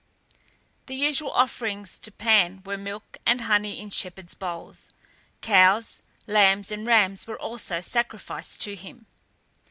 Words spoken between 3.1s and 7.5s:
and honey in shepherds' bowls. Cows, lambs, and rams were